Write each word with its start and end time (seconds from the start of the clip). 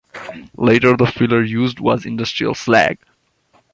Later 0.57 0.97
the 0.97 1.05
filler 1.05 1.43
used 1.43 1.79
was 1.79 2.07
industrial 2.07 2.55
slag. 2.55 2.97